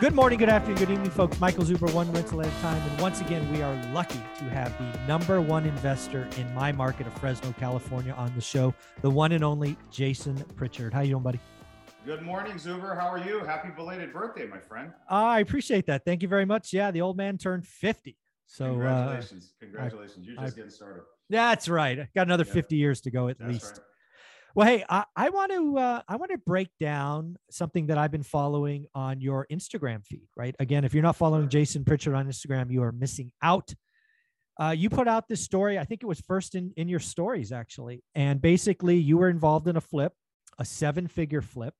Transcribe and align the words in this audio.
Good 0.00 0.14
morning, 0.14 0.38
good 0.38 0.48
afternoon, 0.48 0.78
good 0.78 0.90
evening, 0.90 1.10
folks. 1.10 1.38
Michael 1.40 1.62
Zuber, 1.62 1.92
one 1.92 2.10
rental 2.12 2.40
at 2.40 2.46
a 2.46 2.60
time. 2.62 2.80
And 2.88 3.00
once 3.02 3.20
again, 3.20 3.52
we 3.52 3.60
are 3.60 3.74
lucky 3.92 4.18
to 4.38 4.44
have 4.44 4.72
the 4.78 5.06
number 5.06 5.42
one 5.42 5.66
investor 5.66 6.26
in 6.38 6.54
my 6.54 6.72
market 6.72 7.06
of 7.06 7.12
Fresno, 7.18 7.52
California 7.58 8.14
on 8.14 8.34
the 8.34 8.40
show, 8.40 8.72
the 9.02 9.10
one 9.10 9.32
and 9.32 9.44
only 9.44 9.76
Jason 9.90 10.42
Pritchard. 10.56 10.94
How 10.94 11.02
you 11.02 11.10
doing, 11.10 11.22
buddy? 11.22 11.40
Good 12.06 12.22
morning, 12.22 12.54
Zuber. 12.54 12.98
How 12.98 13.08
are 13.08 13.18
you? 13.18 13.40
Happy 13.40 13.68
belated 13.76 14.10
birthday, 14.10 14.46
my 14.46 14.58
friend. 14.58 14.90
I 15.06 15.40
appreciate 15.40 15.84
that. 15.88 16.06
Thank 16.06 16.22
you 16.22 16.28
very 16.28 16.46
much. 16.46 16.72
Yeah, 16.72 16.90
the 16.90 17.02
old 17.02 17.18
man 17.18 17.36
turned 17.36 17.66
50. 17.66 18.16
So 18.46 18.70
congratulations. 18.70 19.52
Uh, 19.52 19.66
congratulations. 19.66 20.26
You're 20.26 20.36
just 20.36 20.54
I, 20.54 20.56
getting 20.56 20.70
started. 20.70 21.02
That's 21.28 21.68
right. 21.68 22.08
Got 22.14 22.26
another 22.26 22.46
yeah. 22.46 22.54
50 22.54 22.76
years 22.76 23.02
to 23.02 23.10
go 23.10 23.28
at 23.28 23.38
that's 23.38 23.52
least. 23.52 23.72
Right. 23.76 23.86
Well, 24.54 24.66
hey, 24.66 24.84
I, 24.88 25.04
I 25.14 25.30
want 25.30 25.52
to 25.52 25.78
uh, 25.78 26.02
I 26.08 26.16
want 26.16 26.32
to 26.32 26.38
break 26.38 26.68
down 26.80 27.36
something 27.50 27.86
that 27.86 27.98
I've 27.98 28.10
been 28.10 28.24
following 28.24 28.86
on 28.94 29.20
your 29.20 29.46
Instagram 29.50 30.04
feed. 30.04 30.28
Right. 30.36 30.56
Again, 30.58 30.84
if 30.84 30.92
you're 30.92 31.02
not 31.02 31.16
following 31.16 31.48
Jason 31.48 31.84
Pritchard 31.84 32.14
on 32.14 32.26
Instagram, 32.26 32.70
you 32.70 32.82
are 32.82 32.92
missing 32.92 33.30
out. 33.42 33.72
Uh, 34.60 34.74
you 34.76 34.90
put 34.90 35.06
out 35.06 35.28
this 35.28 35.42
story. 35.42 35.78
I 35.78 35.84
think 35.84 36.02
it 36.02 36.06
was 36.06 36.20
first 36.20 36.54
in 36.54 36.72
in 36.76 36.88
your 36.88 37.00
stories 37.00 37.52
actually, 37.52 38.02
and 38.14 38.42
basically 38.42 38.96
you 38.96 39.18
were 39.18 39.30
involved 39.30 39.68
in 39.68 39.76
a 39.76 39.80
flip, 39.80 40.12
a 40.58 40.64
seven 40.64 41.06
figure 41.06 41.42
flip, 41.42 41.74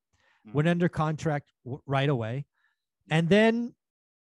mm-hmm. 0.47 0.57
went 0.57 0.69
under 0.69 0.89
contract 0.89 1.51
w- 1.65 1.83
right 1.87 2.09
away, 2.09 2.47
and 3.11 3.29
then 3.29 3.75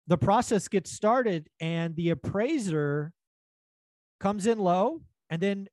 the 0.07 0.17
process 0.17 0.67
gets 0.67 0.91
started, 0.91 1.49
and 1.59 1.95
the 1.95 2.11
appraiser 2.11 3.11
comes 4.19 4.45
in 4.45 4.59
low, 4.59 5.01
and 5.31 5.41
then 5.41 5.67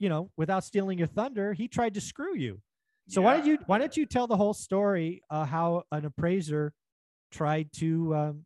you 0.00 0.08
know, 0.08 0.30
without 0.36 0.64
stealing 0.64 0.98
your 0.98 1.06
thunder, 1.06 1.52
he 1.52 1.68
tried 1.68 1.94
to 1.94 2.00
screw 2.00 2.36
you. 2.36 2.60
So 3.08 3.20
yeah. 3.20 3.26
why 3.26 3.36
did 3.36 3.46
you 3.46 3.58
why 3.66 3.78
don't 3.78 3.96
you 3.96 4.06
tell 4.06 4.26
the 4.26 4.36
whole 4.36 4.54
story 4.54 5.22
uh, 5.30 5.44
how 5.44 5.84
an 5.92 6.04
appraiser 6.04 6.72
tried 7.30 7.72
to 7.74 8.14
um, 8.14 8.44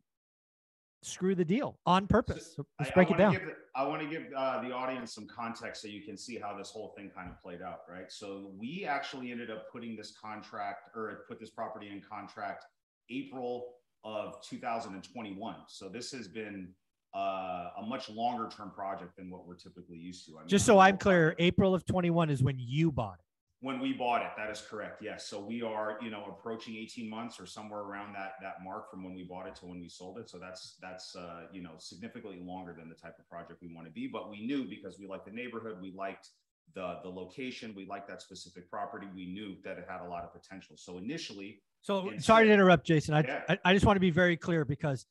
screw 1.01 1.33
the 1.33 1.45
deal 1.45 1.79
on 1.85 2.07
purpose? 2.07 2.55
So 2.55 2.65
let's 2.79 2.91
break 2.91 3.09
I 3.09 3.13
it 3.13 3.17
down. 3.17 3.33
The, 3.33 3.55
I 3.75 3.87
want 3.87 4.01
to 4.01 4.07
give 4.07 4.23
uh, 4.35 4.61
the 4.61 4.71
audience 4.71 5.13
some 5.13 5.27
context 5.27 5.81
so 5.81 5.87
you 5.87 6.01
can 6.01 6.17
see 6.17 6.37
how 6.37 6.57
this 6.57 6.71
whole 6.71 6.93
thing 6.97 7.09
kind 7.15 7.29
of 7.29 7.39
played 7.41 7.61
out, 7.61 7.81
right? 7.89 8.11
So 8.11 8.51
we 8.59 8.85
actually 8.85 9.31
ended 9.31 9.49
up 9.49 9.71
putting 9.71 9.95
this 9.95 10.13
contract 10.19 10.89
or 10.95 11.25
put 11.27 11.39
this 11.39 11.49
property 11.49 11.89
in 11.89 12.01
contract 12.01 12.65
April 13.09 13.75
of 14.03 14.41
2021. 14.41 15.55
So 15.67 15.89
this 15.89 16.11
has 16.11 16.27
been 16.27 16.69
uh, 17.15 17.69
a 17.81 17.85
much 17.87 18.09
longer 18.09 18.49
term 18.49 18.71
project 18.71 19.15
than 19.15 19.29
what 19.29 19.47
we're 19.47 19.55
typically 19.55 19.97
used 19.97 20.25
to. 20.25 20.37
I 20.37 20.41
mean, 20.41 20.49
Just 20.49 20.65
so 20.65 20.79
I'm 20.79 20.97
clear, 20.97 21.33
April 21.39 21.73
of 21.73 21.85
21 21.85 22.29
is 22.29 22.43
when 22.43 22.57
you 22.59 22.91
bought 22.91 23.15
it. 23.19 23.25
When 23.61 23.79
we 23.79 23.93
bought 23.93 24.21
it, 24.21 24.31
that 24.37 24.51
is 24.51 24.61
correct. 24.61 25.01
Yes. 25.01 25.25
So 25.27 25.43
we 25.43 25.61
are, 25.61 25.97
you 26.01 26.11
know, 26.11 26.25
approaching 26.25 26.75
18 26.75 27.09
months 27.09 27.39
or 27.39 27.45
somewhere 27.45 27.79
around 27.79 28.13
that 28.13 28.33
that 28.41 28.55
mark 28.63 28.91
from 28.91 29.03
when 29.03 29.15
we 29.15 29.23
bought 29.23 29.47
it 29.47 29.55
to 29.55 29.65
when 29.65 29.79
we 29.79 29.87
sold 29.87 30.19
it. 30.19 30.29
So 30.29 30.37
that's 30.37 30.75
that's 30.81 31.15
uh, 31.15 31.43
you 31.53 31.63
know 31.63 31.71
significantly 31.79 32.41
longer 32.43 32.75
than 32.77 32.89
the 32.89 32.95
type 32.95 33.15
of 33.17 33.27
project 33.27 33.61
we 33.61 33.73
want 33.73 33.87
to 33.87 33.93
be. 33.93 34.07
But 34.11 34.29
we 34.29 34.45
knew 34.45 34.65
because 34.69 34.99
we 34.99 35.07
liked 35.07 35.25
the 35.25 35.31
neighborhood, 35.31 35.77
we 35.81 35.93
liked 35.97 36.29
the 36.75 36.99
the 37.01 37.09
location, 37.09 37.73
we 37.75 37.87
liked 37.87 38.09
that 38.09 38.21
specific 38.21 38.69
property. 38.69 39.07
We 39.15 39.25
knew 39.25 39.55
that 39.63 39.77
it 39.77 39.85
had 39.89 40.01
a 40.01 40.07
lot 40.07 40.25
of 40.25 40.33
potential. 40.33 40.75
So 40.77 40.97
initially, 40.97 41.61
so 41.81 42.11
sorry 42.19 42.47
to 42.47 42.51
interrupt, 42.51 42.85
Jason. 42.85 43.15
I, 43.15 43.21
yeah. 43.21 43.41
I, 43.47 43.57
I 43.63 43.73
just 43.73 43.85
want 43.85 43.95
to 43.95 44.01
be 44.01 44.11
very 44.11 44.35
clear 44.37 44.65
because 44.65 45.07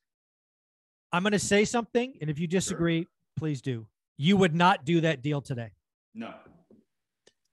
I'm 1.14 1.22
going 1.22 1.30
to 1.30 1.38
say 1.38 1.64
something, 1.64 2.14
and 2.20 2.28
if 2.28 2.40
you 2.40 2.48
disagree, 2.48 3.02
sure. 3.02 3.08
please 3.36 3.62
do. 3.62 3.86
You 4.16 4.36
would 4.36 4.52
not 4.52 4.84
do 4.84 5.00
that 5.02 5.22
deal 5.22 5.40
today. 5.40 5.70
No, 6.12 6.34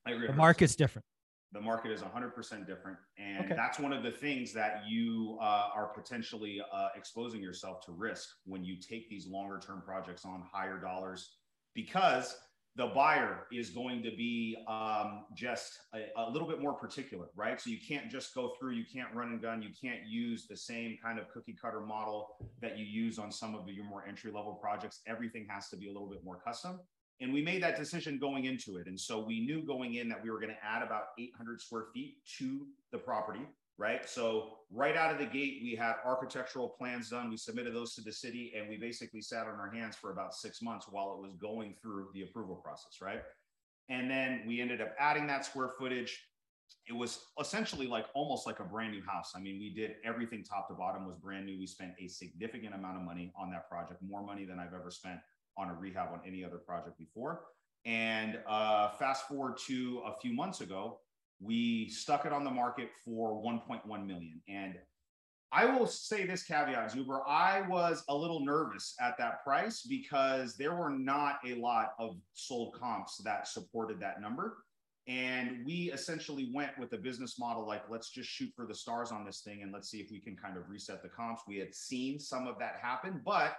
I 0.04 0.14
agree. 0.14 0.26
The 0.26 0.34
market's 0.34 0.76
different. 0.76 1.06
The 1.54 1.62
market 1.62 1.92
is 1.92 2.02
100% 2.02 2.66
different, 2.66 2.98
and 3.20 3.46
okay. 3.46 3.54
that's 3.56 3.78
one 3.78 3.94
of 3.94 4.02
the 4.02 4.10
things 4.10 4.52
that 4.54 4.86
you 4.90 5.38
uh, 5.40 5.70
are 5.76 5.92
potentially 5.94 6.60
uh, 6.74 6.88
exposing 6.96 7.40
yourself 7.40 7.86
to 7.86 7.92
risk 7.92 8.30
when 8.46 8.64
you 8.64 8.78
take 8.78 9.08
these 9.12 9.28
longer-term 9.28 9.84
projects 9.86 10.26
on 10.26 10.42
higher 10.52 10.80
dollars, 10.80 11.34
because 11.76 12.36
the 12.76 12.88
buyer 12.88 13.48
is 13.52 13.70
going 13.70 14.02
to 14.02 14.12
be 14.12 14.58
um, 14.68 15.26
just 15.36 15.80
a, 15.94 16.06
a, 16.22 16.32
little 16.32 16.48
bit 16.48 16.62
more 16.62 16.74
particular, 16.74 17.28
right? 17.36 17.60
So 17.60 17.70
you 17.70 17.80
can't 17.86 18.10
just 18.10 18.34
go 18.34 18.54
through, 18.58 18.74
you 18.74 18.86
can't 18.92 19.14
run 19.14 19.30
and 19.30 19.42
gun, 19.42 19.62
you 19.62 19.72
can't 19.80 20.08
use 20.08 20.48
the 20.48 20.56
same 20.56 20.98
kind 21.04 21.20
of 21.20 21.30
cookie 21.30 21.56
cutter 21.62 21.82
model 21.82 22.38
that 22.62 22.78
you 22.78 22.86
use 22.86 23.20
on 23.20 23.30
some 23.30 23.56
of 23.56 23.68
your 23.68 23.84
more 23.84 24.06
entry 24.08 24.32
level 24.32 24.54
projects. 24.54 25.02
Everything 25.06 25.46
has 25.50 25.68
to 25.70 25.76
be 25.76 25.90
a 25.90 25.92
little 25.92 26.10
bit 26.10 26.24
more 26.24 26.38
custom. 26.38 26.80
And 27.20 27.34
we 27.34 27.42
made 27.42 27.62
that 27.62 27.78
decision 27.78 28.18
going 28.18 28.46
into 28.46 28.78
it. 28.78 28.88
And 28.88 29.00
so 29.00 29.20
we 29.20 29.42
knew 29.42 29.62
going 29.62 29.96
in 29.96 30.08
that 30.10 30.24
we 30.24 30.32
were 30.32 30.40
going 30.40 30.54
to 30.54 30.66
add 30.66 30.82
about 30.82 31.08
800 31.20 31.62
square 31.62 31.86
feet 31.94 32.18
to 32.40 32.66
the 32.92 32.98
property 32.98 33.42
right? 33.78 34.08
So 34.08 34.58
right 34.72 34.96
out 34.96 35.12
of 35.12 35.18
the 35.18 35.26
gate, 35.26 35.60
we 35.64 35.76
had 35.76 35.96
architectural 36.06 36.70
plans 36.70 37.10
done. 37.10 37.30
We 37.30 37.38
submitted 37.38 37.74
those 37.74 37.96
to 37.96 38.02
the 38.02 38.12
city, 38.12 38.54
and 38.58 38.70
we 38.70 38.78
basically 38.78 39.22
sat 39.22 39.48
on 39.48 39.60
our 39.60 39.72
hands 39.72 39.96
for 39.96 40.12
about 40.12 40.34
six 40.34 40.62
months 40.62 40.88
while 40.90 41.14
it 41.14 41.22
was 41.22 41.36
going 41.36 41.76
through 41.82 42.10
the 42.14 42.24
approval 42.24 42.56
process, 42.56 43.00
right? 43.02 43.22
And 43.90 44.10
then 44.10 44.44
we 44.48 44.62
ended 44.62 44.82
up 44.82 44.94
adding 45.00 45.28
that 45.28 45.46
square 45.46 45.70
footage. 45.78 46.28
It 46.88 46.94
was 46.94 47.26
essentially 47.40 47.88
like 47.88 48.06
almost 48.14 48.48
like 48.48 48.60
a 48.60 48.64
brand 48.64 48.94
new 48.94 49.04
house. 49.04 49.34
I 49.36 49.40
mean, 49.40 49.60
we 49.60 49.74
did 49.74 49.96
everything 50.06 50.44
top 50.44 50.68
to 50.70 50.74
bottom 50.74 51.06
was 51.06 51.18
brand 51.18 51.46
new. 51.46 51.60
We 51.60 51.68
spent 51.68 51.92
a 52.00 52.08
significant 52.08 52.74
amount 52.74 52.98
of 52.98 53.04
money 53.04 53.34
on 53.38 53.52
that 53.52 53.70
project, 53.70 54.02
more 54.02 54.24
money 54.24 54.46
than 54.46 54.60
I've 54.60 54.74
ever 54.74 54.90
spent 54.90 55.20
on 55.58 55.70
a 55.70 55.74
rehab 55.74 56.10
on 56.14 56.22
any 56.26 56.44
other 56.44 56.58
project 56.58 56.98
before. 56.98 57.42
And 57.86 58.40
uh, 58.48 58.90
fast 58.92 59.28
forward 59.28 59.58
to 59.68 60.04
a 60.06 60.14
few 60.22 60.34
months 60.34 60.62
ago, 60.62 61.00
we 61.42 61.90
stuck 61.90 62.26
it 62.26 62.34
on 62.34 62.44
the 62.44 62.52
market 62.52 62.90
for 63.04 63.42
1.1 63.44 64.06
million. 64.06 64.42
And 64.48 64.76
I 65.52 65.66
will 65.66 65.88
say 65.88 66.26
this 66.26 66.44
caveat, 66.44 66.94
Zuber, 66.94 67.22
I 67.28 67.62
was 67.68 68.04
a 68.08 68.16
little 68.16 68.46
nervous 68.46 68.96
at 69.02 69.18
that 69.18 69.44
price 69.44 69.82
because 69.82 70.56
there 70.56 70.76
were 70.76 70.92
not 70.92 71.40
a 71.46 71.56
lot 71.56 71.94
of 72.00 72.16
sold 72.34 72.80
comps 72.80 73.18
that 73.26 73.48
supported 73.48 74.00
that 74.00 74.22
number. 74.22 74.58
And 75.08 75.66
we 75.66 75.92
essentially 75.92 76.52
went 76.54 76.78
with 76.80 76.94
a 76.94 76.98
business 76.98 77.40
model 77.40 77.68
like, 77.68 77.84
let's 77.90 78.12
just 78.12 78.30
shoot 78.30 78.52
for 78.56 78.66
the 78.66 78.76
stars 78.76 79.12
on 79.12 79.26
this 79.26 79.42
thing 79.42 79.62
and 79.64 79.74
let's 79.74 79.90
see 79.90 79.98
if 79.98 80.12
we 80.12 80.22
can 80.22 80.38
kind 80.38 80.58
of 80.58 80.70
reset 80.70 81.02
the 81.02 81.10
comps. 81.10 81.42
We 81.48 81.58
had 81.58 81.74
seen 81.74 82.20
some 82.20 82.48
of 82.48 82.60
that 82.60 82.76
happen, 82.82 83.20
but 83.26 83.58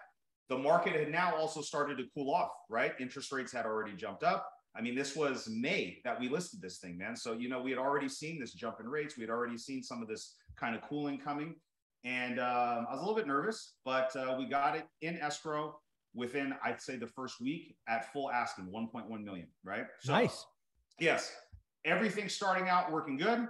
the 0.49 0.57
market 0.57 0.95
had 0.95 1.11
now 1.11 1.35
also 1.35 1.61
started 1.61 1.99
to 1.99 2.05
cool 2.15 2.33
off, 2.33 2.53
right? 2.71 2.93
Interest 3.01 3.33
rates 3.33 3.53
had 3.53 3.67
already 3.67 3.95
jumped 3.95 4.23
up. 4.23 4.52
I 4.75 4.81
mean, 4.81 4.95
this 4.95 5.15
was 5.15 5.49
May 5.49 6.01
that 6.05 6.19
we 6.19 6.29
listed 6.29 6.63
this 6.63 6.79
thing, 6.79 6.97
man. 6.97 7.15
So, 7.15 7.35
you 7.35 7.49
know, 7.49 7.61
we 7.61 7.71
had 7.71 7.79
already 7.79 8.09
seen 8.09 8.41
this 8.41 8.53
jump 8.53 8.77
in 8.81 8.89
rates. 8.89 9.17
We 9.17 9.23
had 9.23 9.31
already 9.31 9.59
seen 9.59 9.83
some 9.83 10.01
of 10.01 10.09
this 10.09 10.35
kind 10.59 10.75
of 10.75 10.83
cooling 10.83 11.19
coming. 11.19 11.55
And 12.05 12.41
um, 12.41 12.87
I 12.89 12.93
was 12.93 12.99
a 12.99 13.03
little 13.03 13.15
bit 13.15 13.27
nervous, 13.27 13.75
but 13.85 14.15
uh, 14.17 14.35
we 14.39 14.47
got 14.47 14.77
it 14.77 14.87
in 15.03 15.19
escrow 15.19 15.79
within, 16.15 16.55
I'd 16.65 16.81
say, 16.81 16.97
the 16.97 17.07
first 17.07 17.41
week 17.41 17.77
at 17.89 18.13
full 18.13 18.31
asking 18.31 18.67
1.1 18.67 19.23
million, 19.23 19.47
right? 19.63 19.87
So, 20.01 20.13
nice. 20.13 20.45
Yes. 20.99 21.33
Everything 21.85 22.29
starting 22.29 22.69
out 22.69 22.91
working 22.91 23.17
good. 23.17 23.47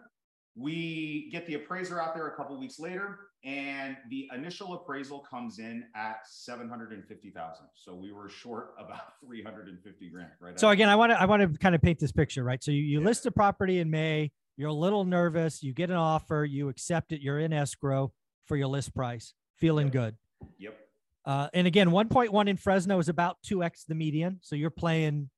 We 0.54 1.30
get 1.32 1.46
the 1.46 1.54
appraiser 1.54 2.00
out 2.00 2.14
there 2.14 2.26
a 2.28 2.36
couple 2.36 2.58
weeks 2.58 2.78
later 2.78 3.18
and 3.44 3.96
the 4.08 4.28
initial 4.34 4.74
appraisal 4.74 5.18
comes 5.18 5.58
in 5.58 5.84
at 5.96 6.18
750,000. 6.26 7.66
So 7.74 7.94
we 7.94 8.12
were 8.12 8.28
short 8.28 8.74
about 8.78 9.14
350 9.26 10.10
grand, 10.10 10.30
right? 10.40 10.58
So 10.58 10.68
again, 10.68 10.88
I 10.88 10.96
want 10.96 11.10
to 11.10 11.20
I 11.20 11.24
want 11.24 11.42
to 11.42 11.58
kind 11.58 11.74
of 11.74 11.82
paint 11.82 11.98
this 11.98 12.12
picture, 12.12 12.44
right? 12.44 12.62
So 12.62 12.70
you, 12.70 12.82
you 12.82 13.00
yeah. 13.00 13.06
list 13.06 13.26
a 13.26 13.30
property 13.30 13.80
in 13.80 13.90
May, 13.90 14.30
you're 14.56 14.68
a 14.68 14.74
little 14.74 15.04
nervous, 15.04 15.62
you 15.62 15.72
get 15.72 15.90
an 15.90 15.96
offer, 15.96 16.44
you 16.48 16.68
accept 16.68 17.12
it, 17.12 17.20
you're 17.20 17.40
in 17.40 17.52
escrow 17.52 18.12
for 18.46 18.56
your 18.56 18.68
list 18.68 18.94
price, 18.94 19.34
feeling 19.56 19.86
yep. 19.86 19.92
good. 19.92 20.16
Yep. 20.58 20.78
Uh, 21.24 21.48
and 21.54 21.66
again, 21.66 21.90
1.1 21.90 22.48
in 22.48 22.56
Fresno 22.56 22.98
is 22.98 23.08
about 23.08 23.38
2x 23.46 23.86
the 23.86 23.94
median. 23.94 24.38
So 24.42 24.56
you're 24.56 24.70
playing, 24.70 25.30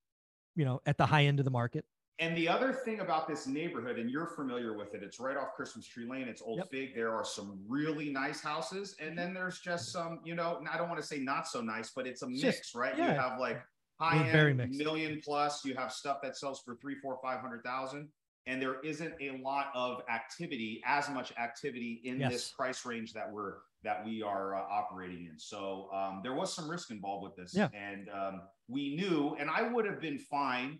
you 0.56 0.64
know, 0.64 0.80
at 0.86 0.96
the 0.96 1.06
high 1.06 1.24
end 1.24 1.40
of 1.40 1.44
the 1.44 1.50
market. 1.50 1.84
And 2.20 2.36
the 2.36 2.48
other 2.48 2.72
thing 2.72 3.00
about 3.00 3.26
this 3.26 3.46
neighborhood, 3.48 3.98
and 3.98 4.08
you're 4.08 4.28
familiar 4.28 4.76
with 4.76 4.94
it, 4.94 5.02
it's 5.02 5.18
right 5.18 5.36
off 5.36 5.54
Christmas 5.56 5.84
Tree 5.86 6.06
Lane. 6.08 6.28
It's 6.28 6.42
Old 6.42 6.58
yep. 6.58 6.70
Fig. 6.70 6.94
There 6.94 7.12
are 7.12 7.24
some 7.24 7.58
really 7.68 8.08
nice 8.10 8.40
houses, 8.40 8.94
and 9.00 9.18
then 9.18 9.34
there's 9.34 9.58
just 9.58 9.90
some, 9.90 10.20
you 10.24 10.36
know, 10.36 10.62
I 10.72 10.78
don't 10.78 10.88
want 10.88 11.00
to 11.00 11.06
say 11.06 11.18
not 11.18 11.48
so 11.48 11.60
nice, 11.60 11.90
but 11.90 12.06
it's 12.06 12.22
a 12.22 12.28
mix, 12.28 12.40
just, 12.40 12.74
right? 12.76 12.96
Yeah. 12.96 13.14
You 13.14 13.20
have 13.20 13.40
like 13.40 13.60
high 13.98 14.28
end, 14.28 14.70
million 14.76 15.20
plus. 15.24 15.64
You 15.64 15.74
have 15.74 15.92
stuff 15.92 16.18
that 16.22 16.36
sells 16.36 16.62
for 16.64 16.76
three, 16.76 16.94
four, 17.02 17.18
five 17.22 17.40
hundred 17.40 17.64
thousand. 17.64 18.08
and 18.46 18.60
there 18.60 18.80
isn't 18.82 19.14
a 19.20 19.40
lot 19.42 19.68
of 19.74 20.02
activity, 20.12 20.82
as 20.86 21.08
much 21.08 21.32
activity 21.38 22.02
in 22.04 22.20
Yes. 22.20 22.32
this 22.32 22.50
price 22.50 22.84
range 22.84 23.12
that 23.14 23.32
we're 23.32 23.54
that 23.82 24.04
we 24.04 24.22
are 24.22 24.54
uh, 24.54 24.62
operating 24.70 25.26
in. 25.26 25.38
So 25.38 25.88
um, 25.92 26.20
there 26.22 26.34
was 26.34 26.54
some 26.54 26.70
risk 26.70 26.90
involved 26.90 27.24
with 27.24 27.36
this, 27.36 27.54
Yeah. 27.54 27.68
and 27.74 28.08
um, 28.10 28.42
we 28.68 28.94
knew, 28.96 29.36
and 29.38 29.50
I 29.50 29.62
would 29.62 29.84
have 29.84 30.00
been 30.00 30.18
fine 30.18 30.78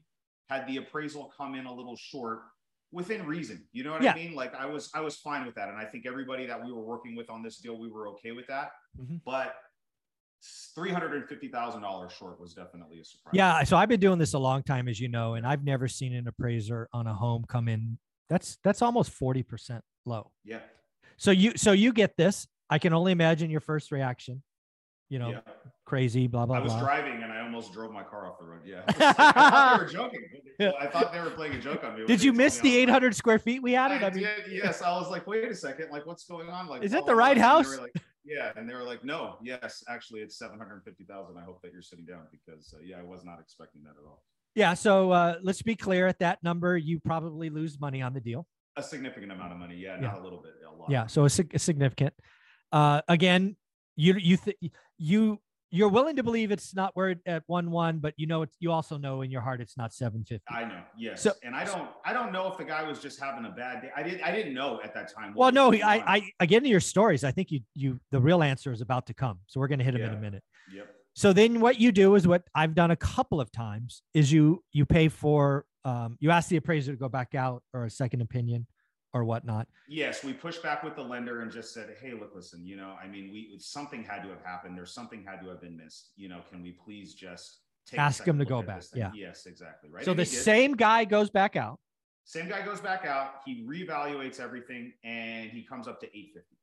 had 0.48 0.66
the 0.66 0.76
appraisal 0.78 1.32
come 1.36 1.54
in 1.54 1.66
a 1.66 1.72
little 1.72 1.96
short 1.96 2.40
within 2.92 3.26
reason. 3.26 3.64
You 3.72 3.84
know 3.84 3.92
what 3.92 4.02
Yeah. 4.02 4.12
I 4.12 4.16
mean? 4.16 4.34
Like 4.34 4.54
I 4.54 4.66
was 4.66 4.90
I 4.94 5.00
was 5.00 5.16
fine 5.16 5.46
with 5.46 5.54
that, 5.56 5.68
and 5.68 5.76
I 5.78 5.84
think 5.84 6.06
everybody 6.06 6.46
that 6.46 6.64
we 6.64 6.72
were 6.72 6.82
working 6.82 7.16
with 7.16 7.30
on 7.30 7.42
this 7.42 7.58
deal, 7.58 7.78
we 7.78 7.88
were 7.90 8.08
okay 8.10 8.32
with 8.32 8.46
that. 8.48 8.72
Mhm. 9.00 9.20
But 9.24 9.54
three 10.74 10.90
hundred 10.90 11.14
and 11.14 11.26
fifty 11.28 11.48
thousand 11.48 11.82
dollars 11.82 12.12
short 12.12 12.38
was 12.40 12.54
definitely 12.54 13.00
a 13.00 13.04
surprise. 13.04 13.32
Yeah. 13.34 13.62
So 13.64 13.76
I've 13.76 13.88
been 13.88 14.00
doing 14.00 14.18
this 14.18 14.34
a 14.34 14.38
long 14.38 14.62
time, 14.62 14.88
as 14.88 15.00
you 15.00 15.08
know, 15.08 15.34
and 15.34 15.46
I've 15.46 15.64
never 15.64 15.88
seen 15.88 16.14
an 16.14 16.28
appraiser 16.28 16.88
on 16.92 17.06
a 17.06 17.14
home 17.14 17.44
come 17.48 17.68
in. 17.68 17.98
That's 18.28 18.58
that's 18.62 18.82
almost 18.82 19.12
40% 19.18 19.80
low. 20.06 20.30
yeah, 20.44 20.60
So 21.16 21.30
you 21.30 21.52
so 21.56 21.72
you 21.72 21.92
get 21.92 22.16
this. 22.16 22.46
I 22.70 22.78
can 22.78 22.92
only 22.94 23.12
imagine 23.12 23.50
your 23.50 23.60
first 23.60 23.90
reaction. 23.92 24.42
You 25.10 25.18
know, 25.18 25.30
yeah. 25.30 25.40
crazy, 25.84 26.26
blah 26.26 26.46
blah 26.46 26.56
I 26.56 26.60
was 26.60 26.72
blah. 26.72 26.80
driving 26.82 27.22
and 27.22 27.30
I 27.32 27.40
almost 27.40 27.72
drove 27.72 27.92
my 27.92 28.02
car 28.02 28.26
off 28.26 28.38
the 28.38 28.46
road. 28.46 28.62
Yeah, 28.64 28.82
I 28.88 28.92
thought 28.92 29.78
they 29.78 29.84
were 29.84 29.90
joking. 29.90 30.20
I 30.80 30.86
thought 30.86 31.12
they 31.12 31.20
were 31.20 31.30
playing 31.30 31.54
a 31.54 31.60
joke 31.60 31.84
on 31.84 31.98
me. 31.98 32.06
Did 32.06 32.22
you 32.22 32.32
miss 32.32 32.58
the 32.60 32.70
I 32.76 32.80
like, 32.80 32.88
800 32.88 33.16
square 33.16 33.38
feet 33.38 33.62
we 33.62 33.74
added? 33.76 34.02
I 34.02 34.06
I 34.06 34.10
mean, 34.10 34.22
did, 34.24 34.52
yes. 34.52 34.82
I 34.82 34.90
was 34.98 35.10
like, 35.10 35.26
wait 35.26 35.50
a 35.50 35.54
second, 35.54 35.90
like 35.90 36.06
what's 36.06 36.24
going 36.24 36.48
on? 36.48 36.68
Like, 36.68 36.82
Is 36.82 36.94
it 36.94 37.04
the 37.06 37.14
right 37.14 37.36
house? 37.36 37.78
like, 37.78 37.92
yeah, 38.24 38.52
and 38.56 38.68
they 38.68 38.72
were 38.74 38.82
like, 38.82 39.04
no, 39.04 39.36
yes, 39.42 39.84
actually, 39.88 40.20
it's 40.20 40.38
seven 40.38 40.58
hundred 40.58 40.82
fifty 40.84 41.04
thousand. 41.04 41.36
I 41.36 41.42
hope 41.44 41.60
that 41.62 41.72
you're 41.72 41.82
sitting 41.82 42.06
down 42.06 42.22
because 42.32 42.72
uh, 42.74 42.80
yeah, 42.82 42.98
I 42.98 43.02
was 43.02 43.22
not 43.24 43.38
expecting 43.40 43.82
that 43.84 43.90
at 44.00 44.06
all. 44.06 44.22
yeah. 44.54 44.72
So 44.74 45.10
uh, 45.10 45.34
let's 45.42 45.60
be 45.62 45.76
clear. 45.76 46.06
At 46.06 46.18
that 46.20 46.42
number, 46.42 46.78
you 46.78 46.98
probably 47.00 47.50
lose 47.50 47.78
money 47.78 48.00
on 48.00 48.14
the 48.14 48.20
deal. 48.20 48.46
A 48.76 48.82
significant 48.82 49.30
amount 49.30 49.52
of 49.52 49.58
money, 49.58 49.76
yeah, 49.76 49.96
Yeah. 49.96 50.08
not 50.08 50.18
a 50.18 50.22
little 50.22 50.40
bit, 50.42 50.52
a 50.66 50.74
lot. 50.74 50.90
Yeah. 50.90 51.06
So 51.06 51.22
a, 51.24 51.26
a 51.26 51.58
significant. 51.58 52.14
Uh, 52.72 53.02
again, 53.06 53.56
you 53.96 54.14
you 54.14 54.36
th- 54.36 54.56
you 54.98 55.38
you're 55.70 55.88
willing 55.88 56.14
to 56.14 56.22
believe 56.22 56.52
it's 56.52 56.72
not 56.74 56.92
where 56.94 57.10
it 57.10 57.18
at 57.26 57.42
one 57.46 57.70
one, 57.70 57.98
but 57.98 58.14
you 58.16 58.26
know 58.28 58.42
it's 58.42 58.56
you 58.60 58.70
also 58.70 58.96
know 58.96 59.22
in 59.22 59.30
your 59.30 59.40
heart 59.40 59.60
it's 59.60 59.76
not 59.76 59.92
seven 59.92 60.24
fifty. 60.24 60.44
I 60.48 60.64
know, 60.64 60.80
yes, 60.96 61.22
So- 61.22 61.32
and 61.42 61.54
I 61.54 61.64
don't, 61.64 61.88
I 62.04 62.12
don't 62.12 62.30
know 62.32 62.46
if 62.50 62.56
the 62.56 62.64
guy 62.64 62.86
was 62.86 63.00
just 63.00 63.18
having 63.20 63.44
a 63.44 63.50
bad 63.50 63.82
day. 63.82 63.90
I 63.96 64.02
didn't, 64.04 64.22
I 64.22 64.30
didn't 64.30 64.54
know 64.54 64.80
at 64.84 64.94
that 64.94 65.12
time. 65.12 65.34
Well, 65.34 65.50
no, 65.50 65.72
he- 65.72 65.82
I, 65.82 65.98
on. 65.98 66.22
I, 66.38 66.46
get 66.46 66.58
into 66.58 66.68
your 66.68 66.78
stories. 66.80 67.24
I 67.24 67.32
think 67.32 67.50
you, 67.50 67.60
you, 67.74 67.98
the 68.12 68.20
real 68.20 68.42
answer 68.44 68.70
is 68.70 68.82
about 68.82 69.06
to 69.08 69.14
come. 69.14 69.40
So 69.48 69.58
we're 69.58 69.66
going 69.66 69.80
to 69.80 69.84
hit 69.84 69.94
him 69.96 70.02
in 70.02 70.14
a 70.14 70.20
minute. 70.20 70.44
yep, 70.72 70.94
So 71.14 71.32
then 71.32 71.58
what 71.60 71.80
you 71.80 71.90
do 71.90 72.14
is 72.14 72.24
what 72.28 72.42
I've 72.54 72.76
done 72.76 72.92
a 72.92 72.96
couple 72.96 73.40
of 73.40 73.50
times 73.50 74.02
is 74.14 74.30
you, 74.30 74.62
you 74.72 74.86
pay 74.86 75.08
for, 75.08 75.64
um, 75.84 76.16
you 76.20 76.30
ask 76.30 76.48
the 76.50 76.56
appraiser 76.56 76.92
to 76.92 76.98
go 76.98 77.08
back 77.08 77.34
out 77.34 77.64
or 77.72 77.84
a 77.84 77.90
second 77.90 78.20
opinion 78.20 78.66
or 79.14 79.24
whatnot. 79.24 79.68
yes, 79.88 80.24
we 80.24 80.32
pushed 80.32 80.62
back 80.62 80.82
with 80.82 80.96
the 80.96 81.02
lender 81.02 81.40
and 81.42 81.50
just 81.50 81.72
said, 81.72 81.94
hey, 82.02 82.12
look, 82.12 82.32
listen, 82.34 82.66
you 82.66 82.76
know, 82.76 82.96
I 83.02 83.06
mean, 83.06 83.30
we 83.32 83.54
something 83.58 84.02
had 84.02 84.22
to 84.24 84.28
have 84.28 84.42
happened. 84.44 84.76
There's 84.76 84.92
something 84.92 85.24
had 85.26 85.40
to 85.42 85.48
have 85.48 85.60
been 85.60 85.76
missed. 85.76 86.10
You 86.16 86.28
know, 86.28 86.40
can 86.50 86.62
we 86.62 86.72
please 86.72 87.14
just 87.14 87.60
take 87.86 88.00
Ask 88.00 88.26
him 88.26 88.38
to 88.38 88.44
go 88.44 88.60
back, 88.60 88.82
yeah. 88.94 89.12
Yes, 89.14 89.46
exactly. 89.46 89.88
Right. 89.90 90.04
So 90.04 90.10
And 90.10 90.20
the 90.20 90.26
same 90.26 90.74
guy 90.74 91.04
goes 91.04 91.30
back 91.30 91.54
out. 91.56 91.78
Same 92.24 92.48
guy 92.48 92.62
goes 92.64 92.80
back 92.80 93.04
out. 93.06 93.34
He 93.46 93.64
reevaluates 93.68 94.40
everything, 94.40 94.92
and 95.04 95.50
he 95.50 95.62
comes 95.62 95.86
up 95.86 96.00
to 96.00 96.06
eight 96.06 96.30
fifty. 96.34 96.56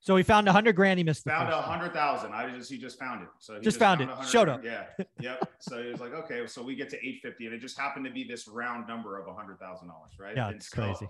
So 0.00 0.16
he 0.16 0.22
found 0.22 0.48
a 0.48 0.52
hundred 0.52 0.74
grand. 0.76 0.98
He 0.98 1.04
missed 1.04 1.24
Found 1.24 1.50
a 1.50 1.62
hundred 1.62 1.92
thousand. 1.92 2.32
I 2.32 2.50
just 2.56 2.70
he 2.70 2.78
just 2.78 2.98
found 2.98 3.22
it. 3.22 3.28
So 3.38 3.54
he 3.54 3.60
Just 3.60 3.78
found 3.78 4.00
it. 4.00 4.08
100 4.08 4.28
Showed 4.28 4.48
up. 4.48 4.64
Yeah. 4.64 4.84
Yep. 5.20 5.50
so 5.60 5.82
he 5.82 5.90
was 5.90 6.00
like, 6.00 6.12
okay, 6.14 6.46
so 6.46 6.62
we 6.62 6.74
get 6.74 6.88
to 6.90 7.06
eight 7.06 7.20
fifty, 7.22 7.44
and 7.46 7.54
it 7.54 7.58
just 7.60 7.78
happened 7.78 8.04
to 8.06 8.10
be 8.10 8.24
this 8.24 8.48
round 8.48 8.88
number 8.88 9.18
of 9.18 9.28
a 9.28 9.34
hundred 9.34 9.58
thousand 9.60 9.88
dollars, 9.88 10.12
right? 10.18 10.34
Yeah, 10.36 10.48
And 10.48 10.56
it's 10.56 10.68
so- 10.70 10.76
crazy. 10.82 11.08